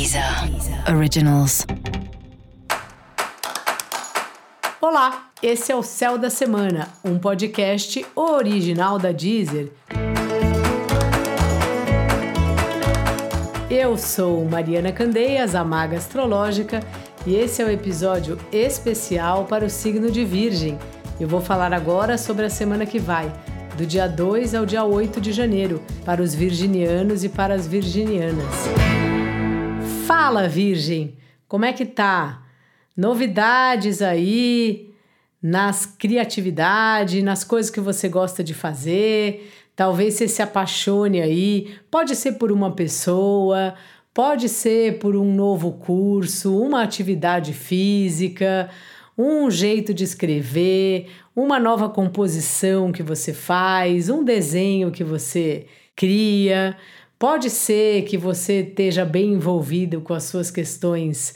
[0.00, 0.24] Deezer
[0.96, 1.66] Originals.
[4.80, 9.70] Olá, esse é o Céu da Semana, um podcast original da Deezer.
[13.68, 16.80] Eu sou Mariana Candeias, a Maga Astrológica,
[17.26, 20.78] e esse é o episódio especial para o signo de Virgem.
[21.20, 23.30] Eu vou falar agora sobre a semana que vai,
[23.76, 28.99] do dia 2 ao dia 8 de janeiro, para os virginianos e para as virginianas.
[30.10, 31.14] Fala, Virgem,
[31.46, 32.42] como é que tá?
[32.96, 34.90] Novidades aí
[35.40, 39.48] nas criatividade, nas coisas que você gosta de fazer.
[39.76, 41.76] Talvez você se apaixone aí.
[41.88, 43.74] Pode ser por uma pessoa,
[44.12, 48.68] pode ser por um novo curso, uma atividade física,
[49.16, 56.76] um jeito de escrever, uma nova composição que você faz, um desenho que você cria.
[57.20, 61.34] Pode ser que você esteja bem envolvido com as suas questões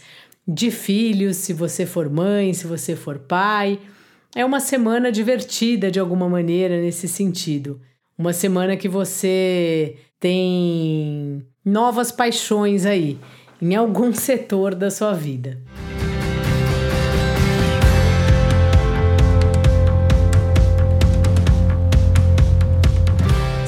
[0.48, 3.78] de filhos, se você for mãe, se você for pai.
[4.34, 7.82] É uma semana divertida de alguma maneira nesse sentido.
[8.16, 13.19] Uma semana que você tem novas paixões aí
[13.60, 15.60] em algum setor da sua vida.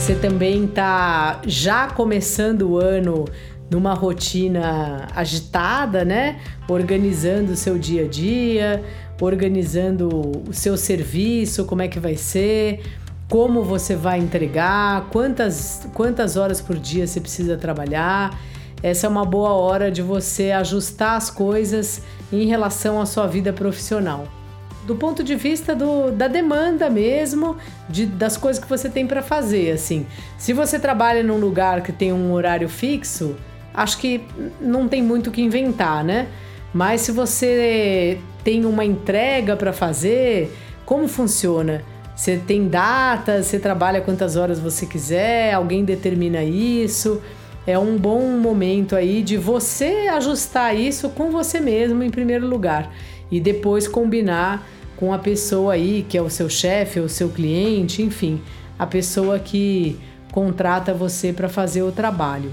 [0.07, 3.25] Você também está já começando o ano
[3.69, 6.39] numa rotina agitada, né?
[6.69, 8.85] Organizando o seu dia a dia,
[9.21, 10.09] organizando
[10.49, 12.83] o seu serviço, como é que vai ser,
[13.29, 18.39] como você vai entregar, quantas, quantas horas por dia você precisa trabalhar.
[18.85, 22.01] Essa é uma boa hora de você ajustar as coisas
[22.33, 24.29] em relação à sua vida profissional
[24.87, 27.57] do ponto de vista do, da demanda mesmo,
[27.89, 29.73] de, das coisas que você tem para fazer.
[29.73, 30.07] Assim,
[30.39, 33.35] se você trabalha num lugar que tem um horário fixo,
[33.75, 34.23] acho que
[34.61, 36.29] não tem muito o que inventar, né?
[36.73, 41.83] Mas se você tem uma entrega para fazer, como funciona?
[42.15, 47.21] Você tem data, você trabalha quantas horas você quiser, alguém determina isso.
[47.67, 52.91] É um bom momento aí de você ajustar isso com você mesmo em primeiro lugar
[53.31, 54.67] e depois combinar
[54.97, 58.41] com a pessoa aí que é o seu chefe, o seu cliente, enfim,
[58.79, 59.99] a pessoa que
[60.33, 62.53] contrata você para fazer o trabalho.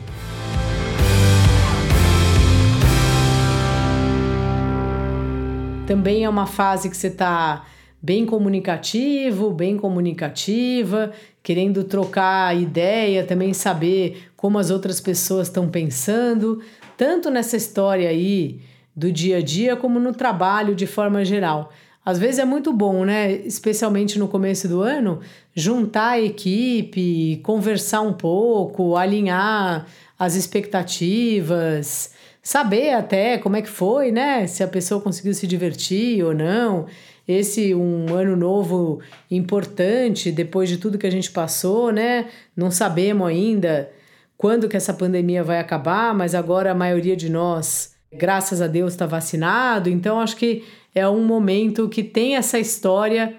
[5.86, 7.66] Também é uma fase que você está
[8.02, 16.62] bem comunicativo, bem comunicativa, querendo trocar ideia, também saber como as outras pessoas estão pensando,
[16.98, 18.60] tanto nessa história aí
[18.96, 21.72] do dia a dia como no trabalho de forma geral.
[22.06, 23.32] Às vezes é muito bom, né?
[23.32, 25.22] Especialmente no começo do ano,
[25.56, 29.88] juntar a equipe, conversar um pouco, alinhar
[30.20, 34.46] as expectativas, saber até como é que foi, né?
[34.48, 36.88] Se a pessoa conseguiu se divertir ou não.
[37.26, 39.00] Esse um ano novo
[39.32, 42.26] importante depois de tudo que a gente passou, né?
[42.54, 43.90] Não sabemos ainda
[44.38, 48.94] quando que essa pandemia vai acabar, mas agora a maioria de nós, graças a Deus,
[48.94, 49.90] está vacinado.
[49.90, 50.64] Então acho que
[50.94, 53.36] é um momento que tem essa história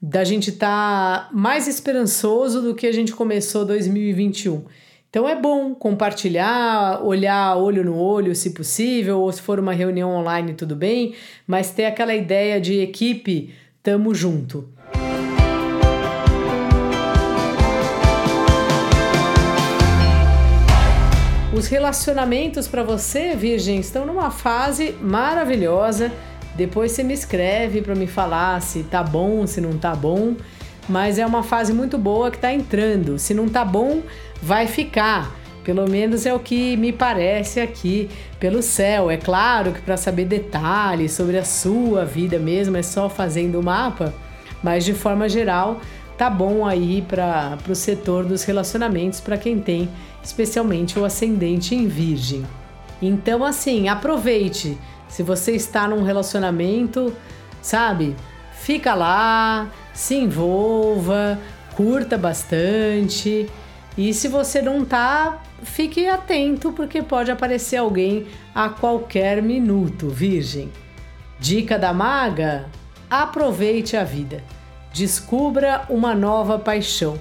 [0.00, 4.64] da gente estar tá mais esperançoso do que a gente começou 2021.
[5.10, 10.10] Então é bom compartilhar, olhar olho no olho, se possível, ou se for uma reunião
[10.12, 11.14] online, tudo bem,
[11.46, 13.52] mas ter aquela ideia de equipe,
[13.82, 14.68] tamo junto.
[21.52, 26.12] Os relacionamentos para você, Virgem, estão numa fase maravilhosa
[26.54, 30.36] depois você me escreve para me falar se tá bom, se não tá bom.
[30.88, 33.18] Mas é uma fase muito boa que tá entrando.
[33.18, 34.02] Se não tá bom,
[34.42, 35.34] vai ficar.
[35.62, 39.10] Pelo menos é o que me parece aqui pelo céu.
[39.10, 43.62] É claro que para saber detalhes sobre a sua vida mesmo é só fazendo o
[43.62, 44.12] mapa,
[44.62, 45.80] mas de forma geral
[46.20, 49.88] tá bom aí para o setor dos relacionamentos para quem tem
[50.22, 52.44] especialmente o ascendente em Virgem.
[53.00, 54.76] Então assim, aproveite
[55.08, 57.16] se você está num relacionamento,
[57.62, 58.14] sabe?
[58.52, 61.38] Fica lá, se envolva,
[61.74, 63.48] curta bastante.
[63.96, 70.70] E se você não tá, fique atento porque pode aparecer alguém a qualquer minuto, virgem.
[71.38, 72.66] Dica da maga:
[73.08, 74.44] aproveite a vida.
[74.92, 77.18] Descubra uma nova paixão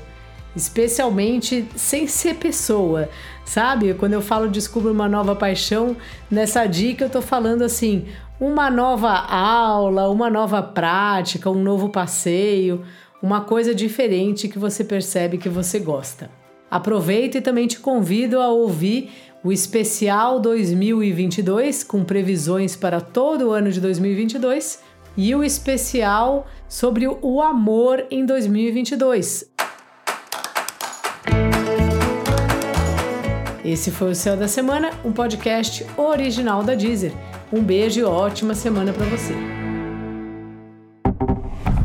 [0.56, 3.10] especialmente sem ser pessoa,
[3.46, 3.94] sabe?
[3.94, 5.96] Quando eu falo descubra uma nova paixão,
[6.30, 8.06] nessa dica eu tô falando assim,
[8.40, 12.84] uma nova aula, uma nova prática, um novo passeio,
[13.22, 16.30] uma coisa diferente que você percebe que você gosta.
[16.72, 19.10] Aproveito e também te convido a ouvir
[19.44, 24.89] o especial 2022 com previsões para todo o ano de 2022
[25.20, 29.52] e o especial sobre o amor em 2022.
[33.66, 37.12] Esse foi o Céu da Semana, um podcast original da Deezer.
[37.52, 39.34] Um beijo e ótima semana para você.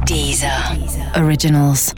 [0.07, 0.79] Deezer.
[0.79, 1.25] Deezer.
[1.25, 1.93] Originals.